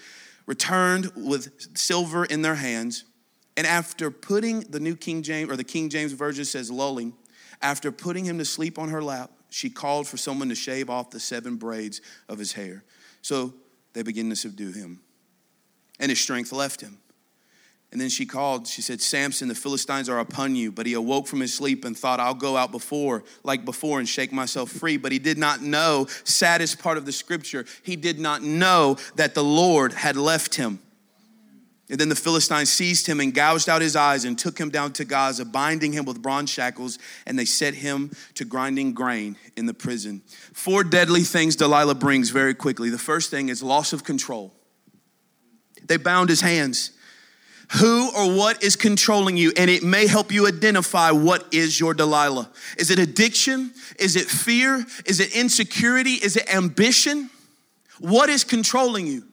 [0.47, 3.05] returned with silver in their hands.
[3.57, 7.15] And after putting the New King James, or the King James Version says lulling,
[7.63, 11.11] after putting him to sleep on her lap, she called for someone to shave off
[11.11, 12.85] the seven braids of his hair.
[13.23, 13.55] So
[13.95, 15.01] they begin to subdue him.
[15.99, 16.99] And his strength left him.
[17.93, 20.71] And then she called, she said, Samson, the Philistines are upon you.
[20.73, 24.09] But he awoke from his sleep and thought, I'll go out before, like before, and
[24.09, 24.99] shake myself free.
[24.99, 29.35] But he did not know, saddest part of the scripture, he did not know that
[29.35, 30.81] the Lord had left him.
[31.89, 34.93] And then the Philistines seized him and gouged out his eyes and took him down
[34.95, 39.67] to Gaza, binding him with bronze shackles, and they set him to grinding grain in
[39.67, 40.23] the prison.
[40.53, 42.91] Four deadly things Delilah brings very quickly.
[42.91, 44.53] The first thing is loss of control.
[45.87, 46.91] They bound his hands.
[47.81, 49.53] Who or what is controlling you?
[49.57, 52.51] And it may help you identify what is your Delilah.
[52.79, 53.73] Is it addiction?
[53.99, 54.85] Is it fear?
[55.05, 56.15] Is it insecurity?
[56.15, 57.31] Is it ambition?
[57.99, 59.25] What is controlling you?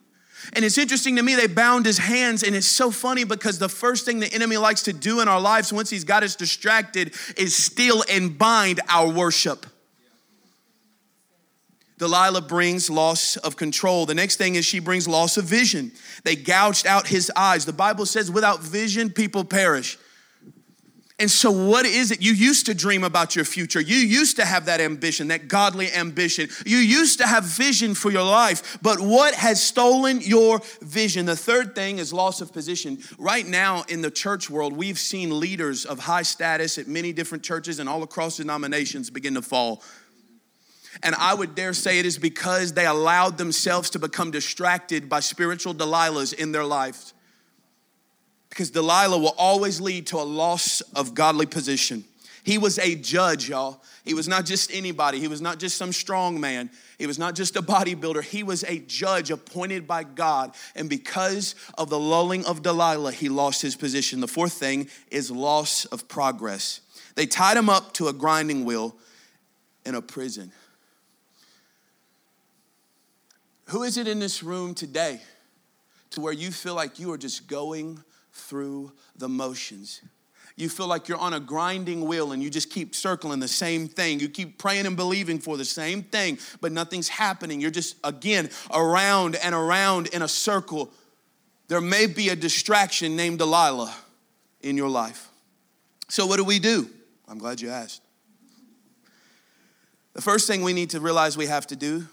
[0.52, 3.68] And it's interesting to me, they bound his hands, and it's so funny because the
[3.68, 7.14] first thing the enemy likes to do in our lives once he's got us distracted
[7.36, 9.66] is steal and bind our worship.
[11.98, 14.04] Delilah brings loss of control.
[14.04, 15.92] The next thing is she brings loss of vision.
[16.24, 17.64] They gouged out his eyes.
[17.64, 19.96] The Bible says, without vision, people perish.
[21.20, 22.20] And so, what is it?
[22.20, 23.80] You used to dream about your future.
[23.80, 26.48] You used to have that ambition, that godly ambition.
[26.66, 28.78] You used to have vision for your life.
[28.82, 31.26] But what has stolen your vision?
[31.26, 32.98] The third thing is loss of position.
[33.16, 37.44] Right now in the church world, we've seen leaders of high status at many different
[37.44, 39.84] churches and all across denominations begin to fall.
[41.00, 45.20] And I would dare say it is because they allowed themselves to become distracted by
[45.20, 47.13] spiritual Delilahs in their lives.
[48.54, 52.04] Because Delilah will always lead to a loss of godly position.
[52.44, 53.82] He was a judge, y'all.
[54.04, 55.18] He was not just anybody.
[55.18, 56.70] He was not just some strong man.
[56.96, 58.22] He was not just a bodybuilder.
[58.22, 60.54] He was a judge appointed by God.
[60.76, 64.20] And because of the lulling of Delilah, he lost his position.
[64.20, 66.80] The fourth thing is loss of progress.
[67.16, 68.94] They tied him up to a grinding wheel
[69.84, 70.52] in a prison.
[73.70, 75.20] Who is it in this room today
[76.10, 78.04] to where you feel like you are just going
[78.34, 80.02] through the motions.
[80.56, 83.88] You feel like you're on a grinding wheel and you just keep circling the same
[83.88, 84.20] thing.
[84.20, 87.60] You keep praying and believing for the same thing, but nothing's happening.
[87.60, 90.90] You're just, again, around and around in a circle.
[91.66, 93.94] There may be a distraction named Delilah
[94.60, 95.28] in your life.
[96.08, 96.88] So, what do we do?
[97.26, 98.02] I'm glad you asked.
[100.12, 102.06] The first thing we need to realize we have to do,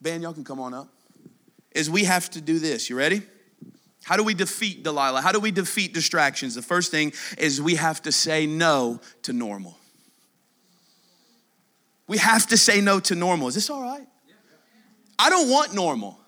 [0.00, 0.88] Ben, y'all can come on up,
[1.70, 2.90] is we have to do this.
[2.90, 3.22] You ready?
[4.04, 5.22] How do we defeat Delilah?
[5.22, 6.54] How do we defeat distractions?
[6.54, 9.78] The first thing is we have to say no to normal.
[12.06, 13.48] We have to say no to normal.
[13.48, 14.06] Is this all right?
[15.18, 16.18] I don't want normal.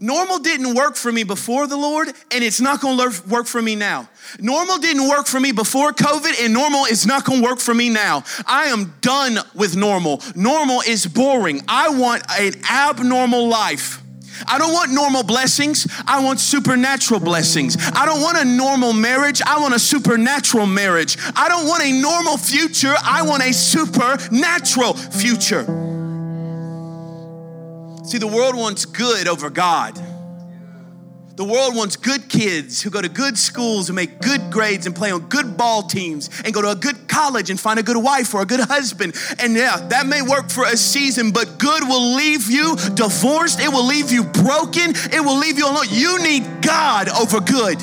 [0.00, 3.74] Normal didn't work for me before the Lord, and it's not gonna work for me
[3.74, 4.08] now.
[4.38, 7.88] Normal didn't work for me before COVID, and normal is not gonna work for me
[7.88, 8.22] now.
[8.46, 10.22] I am done with normal.
[10.36, 11.62] Normal is boring.
[11.66, 14.00] I want an abnormal life.
[14.46, 15.86] I don't want normal blessings.
[16.06, 17.76] I want supernatural blessings.
[17.94, 19.42] I don't want a normal marriage.
[19.42, 21.16] I want a supernatural marriage.
[21.34, 22.94] I don't want a normal future.
[23.02, 25.64] I want a supernatural future.
[28.04, 30.07] See, the world wants good over God.
[31.38, 34.96] The world wants good kids who go to good schools and make good grades and
[34.96, 37.96] play on good ball teams and go to a good college and find a good
[37.96, 39.14] wife or a good husband.
[39.38, 43.60] And yeah, that may work for a season, but good will leave you divorced.
[43.60, 44.90] It will leave you broken.
[45.12, 45.86] It will leave you alone.
[45.90, 47.78] You need God over good.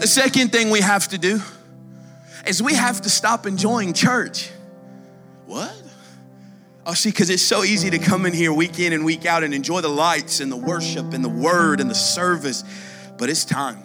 [0.00, 1.42] The second thing we have to do
[2.46, 4.50] is we have to stop enjoying church.
[5.44, 5.79] What?
[6.90, 9.44] Oh, see, because it's so easy to come in here week in and week out
[9.44, 12.64] and enjoy the lights and the worship and the word and the service,
[13.16, 13.78] but it's time.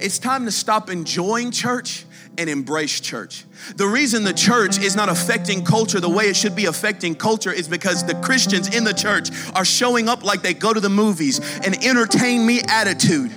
[0.00, 2.06] It's time to stop enjoying church
[2.38, 3.44] and embrace church.
[3.76, 7.52] The reason the church is not affecting culture the way it should be affecting culture
[7.52, 10.88] is because the Christians in the church are showing up like they go to the
[10.88, 13.32] movies, an entertain me attitude.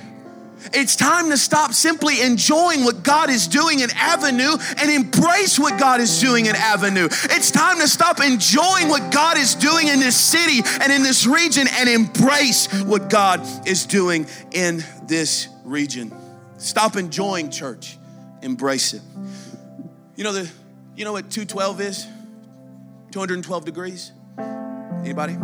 [0.74, 5.80] It's time to stop simply enjoying what God is doing in Avenue and embrace what
[5.80, 7.06] God is doing in Avenue.
[7.06, 11.26] It's time to stop enjoying what God is doing in this city and in this
[11.26, 16.13] region and embrace what God is doing in this region.
[16.58, 17.97] Stop enjoying church,
[18.41, 19.02] embrace it.
[20.15, 20.50] You know the
[20.95, 22.08] you know what 212 is?
[23.12, 24.12] 212 degrees?
[24.38, 25.36] Anybody?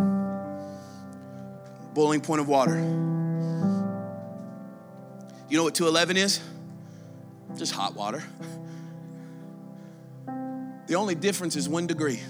[1.94, 3.17] Boiling point of water.
[5.48, 6.40] You know what 211 is?
[7.56, 8.22] Just hot water.
[10.86, 12.20] The only difference is one degree.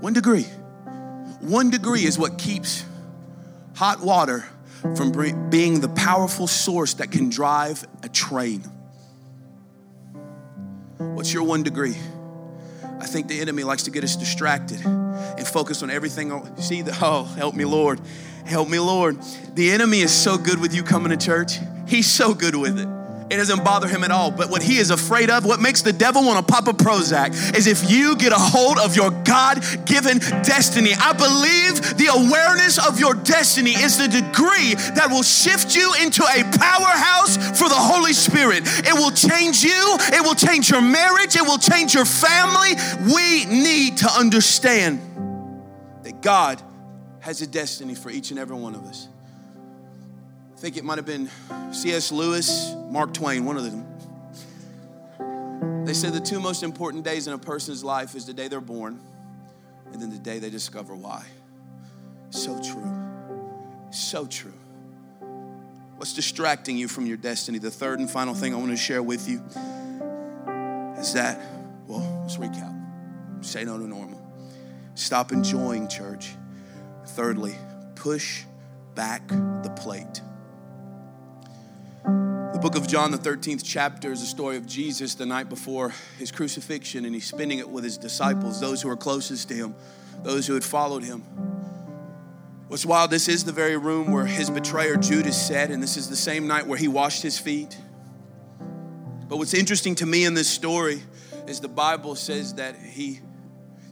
[0.00, 0.44] One degree.
[1.40, 2.84] One degree is what keeps
[3.74, 4.44] hot water
[4.96, 5.12] from
[5.50, 8.60] being the powerful source that can drive a train.
[10.98, 11.96] What's your one degree?
[13.00, 16.56] I think the enemy likes to get us distracted and focus on everything.
[16.56, 18.00] See the oh, help me, Lord.
[18.48, 19.18] Help me, Lord.
[19.54, 21.58] The enemy is so good with you coming to church.
[21.86, 22.88] He's so good with it.
[23.30, 24.30] It doesn't bother him at all.
[24.30, 27.54] But what he is afraid of, what makes the devil want to pop a Prozac,
[27.54, 30.92] is if you get a hold of your God given destiny.
[30.98, 36.22] I believe the awareness of your destiny is the degree that will shift you into
[36.22, 38.62] a powerhouse for the Holy Spirit.
[38.64, 42.76] It will change you, it will change your marriage, it will change your family.
[43.12, 45.00] We need to understand
[46.02, 46.62] that God
[47.28, 49.06] has a destiny for each and every one of us.
[50.56, 51.28] I think it might have been
[51.72, 52.10] C.S.
[52.10, 53.84] Lewis, Mark Twain, one of them.
[55.84, 58.62] They said the two most important days in a person's life is the day they're
[58.62, 58.98] born
[59.92, 61.22] and then the day they discover why.
[62.30, 62.90] So true.
[63.90, 64.54] So true.
[65.96, 67.58] What's distracting you from your destiny?
[67.58, 69.44] The third and final thing I want to share with you
[70.98, 71.38] is that,
[71.86, 72.74] well, let's recap.
[73.44, 74.18] Say no to normal.
[74.94, 76.30] Stop enjoying church.
[77.08, 77.56] Thirdly,
[77.94, 78.44] push
[78.94, 80.22] back the plate.
[82.04, 85.92] The book of John, the 13th chapter, is the story of Jesus the night before
[86.18, 89.74] his crucifixion, and he's spending it with his disciples, those who are closest to him,
[90.22, 91.20] those who had followed him.
[92.68, 96.08] What's wild, this is the very room where his betrayer Judas sat, and this is
[96.08, 97.78] the same night where he washed his feet.
[99.28, 101.02] But what's interesting to me in this story
[101.46, 103.20] is the Bible says that he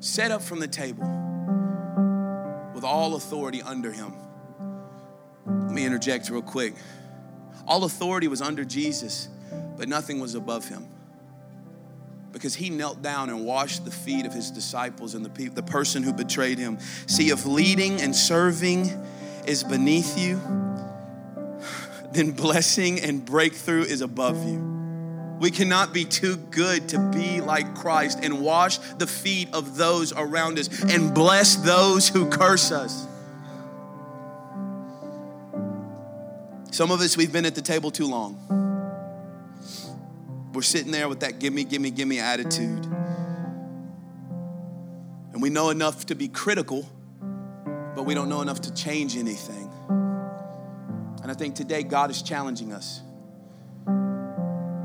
[0.01, 1.36] set up from the table
[2.87, 4.13] all authority under him.
[5.47, 6.75] Let me interject real quick.
[7.67, 9.29] All authority was under Jesus,
[9.77, 10.87] but nothing was above him.
[12.33, 15.63] Because he knelt down and washed the feet of his disciples and the, pe- the
[15.63, 16.79] person who betrayed him.
[17.07, 18.91] See, if leading and serving
[19.47, 20.41] is beneath you,
[22.13, 24.76] then blessing and breakthrough is above you.
[25.39, 30.13] We cannot be too good to be like Christ and wash the feet of those
[30.13, 33.07] around us and bless those who curse us.
[36.71, 38.37] Some of us, we've been at the table too long.
[40.53, 42.85] We're sitting there with that gimme, gimme, gimme attitude.
[45.33, 46.89] And we know enough to be critical,
[47.95, 49.71] but we don't know enough to change anything.
[51.23, 53.03] And I think today God is challenging us.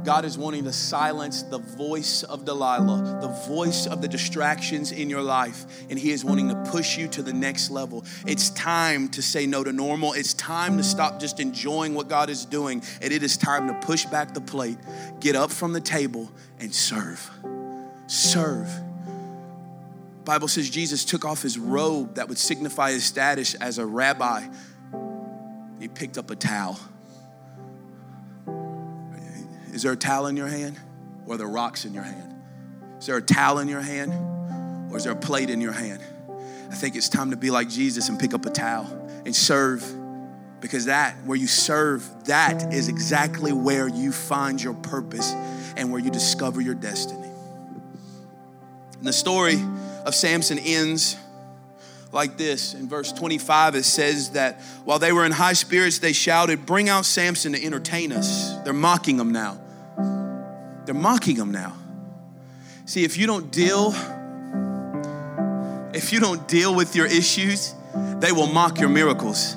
[0.04, 5.10] God is wanting to silence the voice of Delilah, the voice of the distractions in
[5.10, 8.04] your life, and He is wanting to push you to the next level.
[8.26, 10.14] It's time to say no to normal.
[10.14, 13.74] It's time to stop just enjoying what God is doing, and it is time to
[13.86, 14.78] push back the plate,
[15.20, 17.30] get up from the table, and serve.
[18.08, 18.70] Serve.
[20.26, 24.47] Bible says Jesus took off his robe that would signify his status as a rabbi.
[25.80, 26.80] He picked up a towel
[29.74, 30.80] is there a towel in your hand?
[31.26, 32.34] Or are there rocks in your hand?
[32.99, 34.11] Is there a towel in your hand?
[34.91, 36.01] Or is there a plate in your hand?
[36.69, 38.86] I think it's time to be like Jesus and pick up a towel
[39.26, 39.84] and serve.
[40.59, 45.32] Because that, where you serve, that is exactly where you find your purpose
[45.76, 47.30] and where you discover your destiny.
[48.97, 49.59] And the story
[50.05, 51.17] of Samson ends
[52.14, 52.74] like this.
[52.74, 56.89] In verse 25, it says that while they were in high spirits, they shouted, Bring
[56.89, 58.55] out Samson to entertain us.
[58.64, 59.59] They're mocking him now.
[60.86, 61.74] They're mocking him now.
[62.86, 63.93] See, if you don't deal,
[65.93, 67.74] if you don't deal with your issues,
[68.20, 69.55] they will mock your miracles.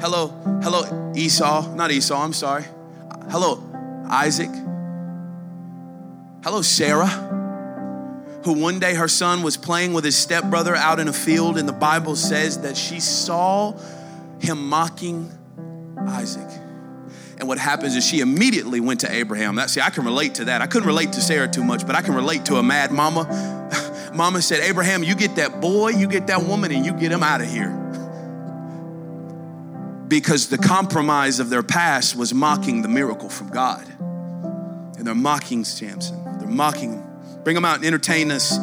[0.00, 0.28] Hello,
[0.62, 2.64] hello, Esau, not Esau, I'm sorry.
[3.30, 3.62] Hello,
[4.08, 4.50] Isaac.
[6.42, 7.41] Hello, Sarah
[8.44, 11.68] who one day her son was playing with his stepbrother out in a field, and
[11.68, 13.76] the Bible says that she saw
[14.40, 15.30] him mocking
[15.98, 16.48] Isaac.
[17.38, 19.56] And what happens is she immediately went to Abraham.
[19.56, 20.60] That see, I can relate to that.
[20.60, 24.10] I couldn't relate to Sarah too much, but I can relate to a mad mama.
[24.14, 27.22] mama said, Abraham, you get that boy, you get that woman, and you get him
[27.22, 27.70] out of here.
[30.08, 33.86] Because the compromise of their past was mocking the miracle from God.
[34.98, 36.22] And they're mocking Samson.
[36.38, 37.11] They're mocking him.
[37.44, 38.58] Bring him out and entertain us.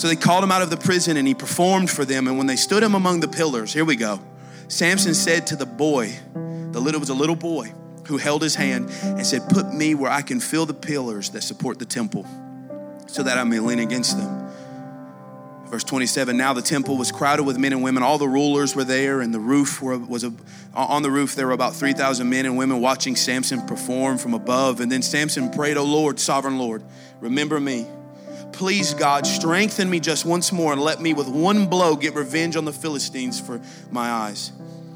[0.00, 2.28] So they called him out of the prison and he performed for them.
[2.28, 4.20] And when they stood him among the pillars, here we go.
[4.68, 7.72] Samson said to the boy, the little was a little boy
[8.06, 11.42] who held his hand and said, Put me where I can feel the pillars that
[11.42, 12.26] support the temple
[13.06, 14.48] so that I may lean against them.
[15.66, 18.02] Verse 27 Now the temple was crowded with men and women.
[18.02, 20.32] All the rulers were there, and the roof were, was a,
[20.74, 21.34] on the roof.
[21.34, 24.80] There were about 3,000 men and women watching Samson perform from above.
[24.80, 26.82] And then Samson prayed, O Lord, sovereign Lord,
[27.20, 27.86] remember me
[28.58, 32.56] Please, God, strengthen me just once more and let me with one blow get revenge
[32.56, 33.60] on the Philistines for
[33.92, 34.50] my eyes.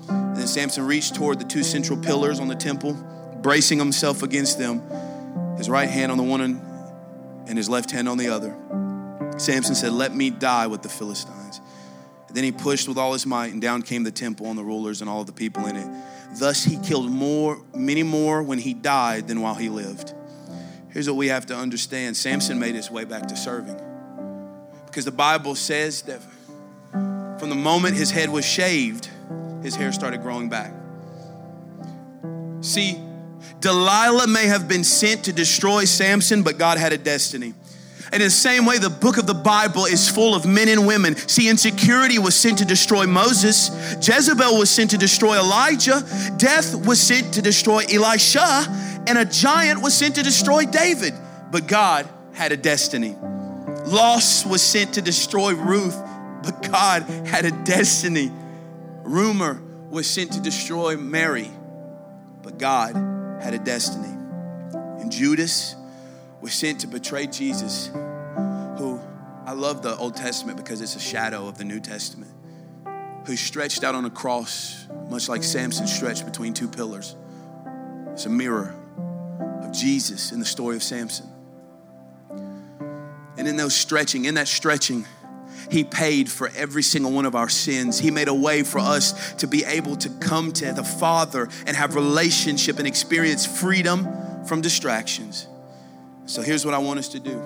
[0.08, 2.94] And then Samson reached toward the two central pillars on the temple,
[3.40, 4.82] bracing himself against them,
[5.58, 6.40] his right hand on the one
[7.46, 8.52] and his left hand on the other.
[9.38, 11.60] Samson said, Let me die with the Philistines.
[12.26, 14.64] And then he pushed with all his might, and down came the temple and the
[14.64, 15.86] rulers and all the people in it.
[16.34, 20.14] Thus he killed more, many more when he died than while he lived.
[20.92, 23.80] Here's what we have to understand Samson made his way back to serving.
[24.86, 26.20] Because the Bible says that
[26.92, 29.08] from the moment his head was shaved,
[29.62, 30.72] his hair started growing back.
[32.60, 33.00] See,
[33.60, 37.54] Delilah may have been sent to destroy Samson, but God had a destiny.
[38.12, 40.86] And in the same way, the book of the Bible is full of men and
[40.86, 41.16] women.
[41.16, 43.70] See, insecurity was sent to destroy Moses,
[44.06, 46.04] Jezebel was sent to destroy Elijah,
[46.36, 51.12] death was sent to destroy Elisha, and a giant was sent to destroy David.
[51.50, 53.14] But God had a destiny.
[53.84, 56.00] Loss was sent to destroy Ruth,
[56.42, 58.32] but God had a destiny.
[59.02, 59.60] Rumor
[59.90, 61.50] was sent to destroy Mary,
[62.42, 62.94] but God
[63.42, 64.08] had a destiny.
[64.72, 65.76] And Judas
[66.40, 68.98] was sent to betray Jesus, who
[69.44, 72.32] I love the Old Testament because it's a shadow of the New Testament,
[73.26, 77.14] who stretched out on a cross, much like Samson stretched between two pillars.
[78.14, 78.74] It's a mirror
[79.72, 81.26] Jesus in the story of Samson.
[83.36, 85.06] And in those stretching, in that stretching,
[85.70, 87.98] he paid for every single one of our sins.
[87.98, 91.76] He made a way for us to be able to come to the Father and
[91.76, 94.06] have relationship and experience freedom
[94.44, 95.46] from distractions.
[96.26, 97.40] So here's what I want us to do.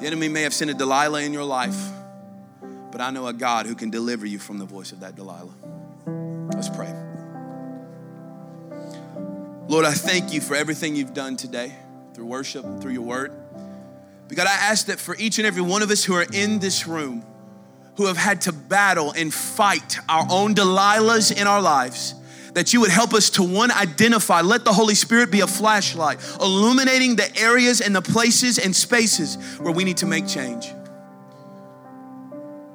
[0.00, 1.78] The enemy may have sent a Delilah in your life,
[2.90, 5.54] but I know a God who can deliver you from the voice of that Delilah.
[6.52, 6.92] Let's pray.
[9.68, 11.74] Lord, I thank you for everything you've done today
[12.14, 13.32] through worship, through your word.
[14.26, 16.58] But God, I ask that for each and every one of us who are in
[16.58, 17.22] this room,
[17.98, 22.14] who have had to battle and fight our own Delilahs in our lives,
[22.54, 26.18] that you would help us to one, identify, let the Holy Spirit be a flashlight,
[26.40, 30.72] illuminating the areas and the places and spaces where we need to make change.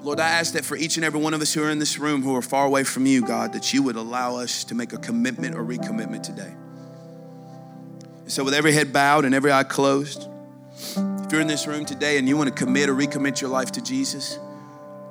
[0.04, 1.98] Lord, I ask that for each and every one of us who are in this
[1.98, 4.94] room who are far away from you, God, that you would allow us to make
[4.94, 6.54] a commitment or recommitment today.
[8.26, 10.30] So, with every head bowed and every eye closed,
[10.76, 13.74] if you're in this room today and you want to commit or recommit your life
[13.74, 14.40] to Jesus,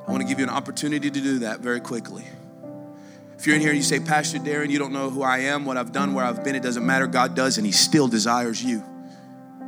[0.07, 2.25] I want to give you an opportunity to do that very quickly.
[3.37, 5.65] If you're in here and you say, Pastor Darian, you don't know who I am,
[5.67, 7.07] what I've done, where I've been, it doesn't matter.
[7.07, 8.83] God does, and He still desires you.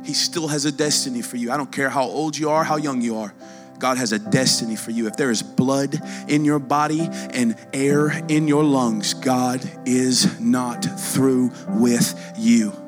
[0.03, 1.51] He still has a destiny for you.
[1.51, 3.33] I don't care how old you are, how young you are.
[3.77, 5.07] God has a destiny for you.
[5.07, 7.01] If there is blood in your body
[7.33, 12.84] and air in your lungs, God is not through with you.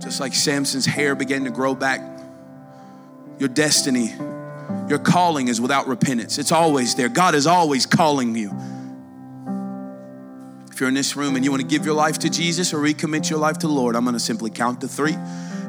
[0.00, 2.00] Just like Samson's hair began to grow back,
[3.38, 4.14] your destiny,
[4.88, 6.38] your calling is without repentance.
[6.38, 7.08] It's always there.
[7.08, 8.50] God is always calling you.
[10.72, 12.78] If you're in this room and you want to give your life to Jesus or
[12.78, 15.16] recommit your life to the Lord, I'm going to simply count to three.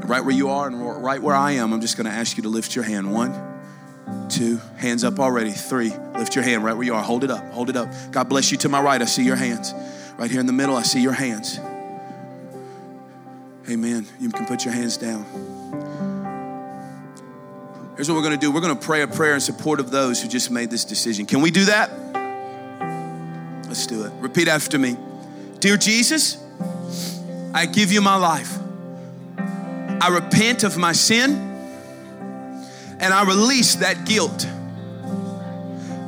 [0.05, 2.43] Right where you are and right where I am, I'm just going to ask you
[2.43, 3.13] to lift your hand.
[3.13, 3.33] One,
[4.29, 5.51] two, hands up already.
[5.51, 7.03] Three, lift your hand right where you are.
[7.03, 7.89] Hold it up, hold it up.
[8.11, 9.01] God bless you to my right.
[9.01, 9.73] I see your hands.
[10.17, 11.59] Right here in the middle, I see your hands.
[13.69, 14.07] Amen.
[14.19, 15.23] You can put your hands down.
[17.95, 19.91] Here's what we're going to do we're going to pray a prayer in support of
[19.91, 21.25] those who just made this decision.
[21.25, 21.91] Can we do that?
[23.67, 24.11] Let's do it.
[24.19, 24.97] Repeat after me
[25.59, 26.43] Dear Jesus,
[27.53, 28.57] I give you my life.
[29.37, 31.33] I repent of my sin
[32.99, 34.47] and I release that guilt.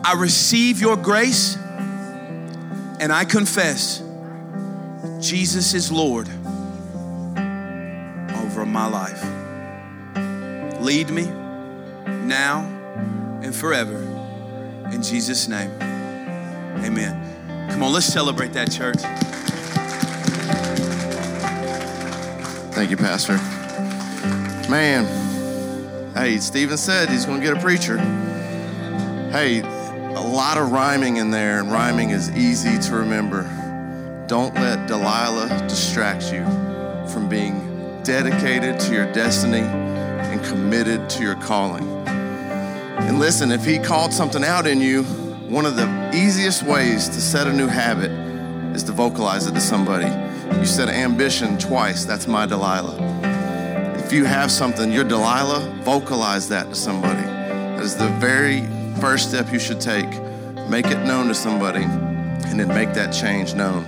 [0.04, 1.56] I receive your grace
[3.00, 4.02] and I confess
[5.22, 6.28] Jesus is Lord
[8.74, 9.22] my life.
[10.82, 11.26] Lead me
[12.26, 12.62] now
[13.44, 14.00] and forever.
[14.92, 15.70] In Jesus' name,
[16.84, 17.70] amen.
[17.70, 18.98] Come on, let's celebrate that, church.
[22.74, 23.38] Thank you, Pastor.
[24.70, 25.06] Man.
[26.16, 27.98] Hey, Stephen said he's going to get a preacher.
[29.32, 33.44] Hey, a lot of rhyming in there, and rhyming is easy to remember.
[34.28, 36.44] Don't let Delilah distract you
[37.08, 37.73] from being
[38.04, 41.88] dedicated to your destiny and committed to your calling.
[42.08, 45.04] And listen, if he called something out in you,
[45.48, 48.12] one of the easiest ways to set a new habit
[48.76, 50.08] is to vocalize it to somebody.
[50.60, 52.98] You said ambition twice, that's my Delilah
[53.98, 57.22] If you have something, you're Delilah, vocalize that to somebody.
[57.22, 58.66] That is the very
[59.00, 60.10] first step you should take.
[60.70, 63.86] Make it known to somebody and then make that change known.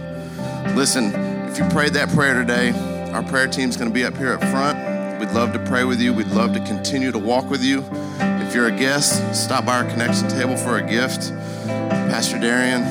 [0.75, 1.13] Listen,
[1.49, 2.73] if you prayed that prayer today,
[3.15, 4.77] our prayer team's gonna be up here up front.
[5.21, 6.13] We'd love to pray with you.
[6.13, 7.81] We'd love to continue to walk with you.
[8.19, 11.31] If you're a guest, stop by our connection table for a gift.
[11.65, 12.81] Pastor Darian,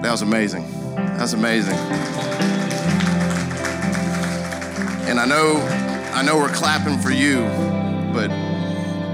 [0.00, 0.64] that was amazing.
[0.96, 1.74] That was amazing.
[5.06, 5.56] And I know
[6.14, 7.40] I know we're clapping for you,
[8.14, 8.28] but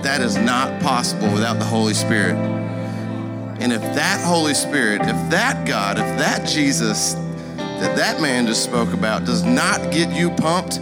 [0.04, 2.36] that is not possible without the Holy Spirit.
[3.58, 7.16] And if that Holy Spirit, if that God, if that Jesus
[7.80, 10.78] that that man just spoke about does not get you pumped,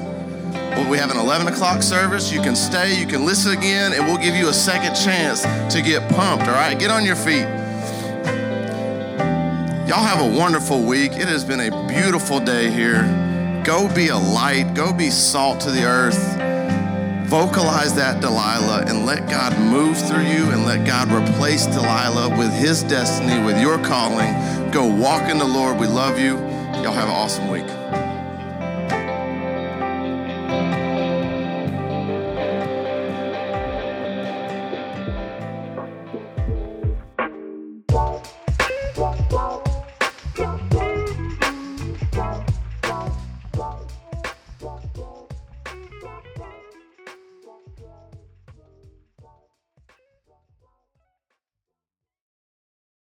[0.79, 2.33] well, we have an 11 o'clock service.
[2.33, 5.43] You can stay, you can listen again, and we'll give you a second chance
[5.75, 6.79] to get pumped, all right?
[6.79, 7.47] Get on your feet.
[9.89, 11.13] Y'all have a wonderful week.
[11.13, 13.03] It has been a beautiful day here.
[13.65, 16.37] Go be a light, go be salt to the earth.
[17.29, 22.53] Vocalize that, Delilah, and let God move through you and let God replace Delilah with
[22.53, 24.71] his destiny, with your calling.
[24.71, 25.79] Go walk in the Lord.
[25.79, 26.48] We love you.
[26.83, 27.98] Y'all have an awesome week.